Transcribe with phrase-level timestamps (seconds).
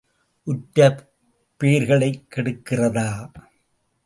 [0.47, 0.79] உற்ற
[1.57, 3.09] பேர்களைக் கெடுக்கிறதா?